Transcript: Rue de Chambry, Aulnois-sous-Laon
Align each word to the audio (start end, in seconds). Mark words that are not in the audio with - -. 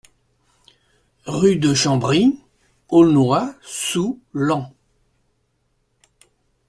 Rue 1.27 1.57
de 1.57 1.75
Chambry, 1.75 2.39
Aulnois-sous-Laon 2.89 4.73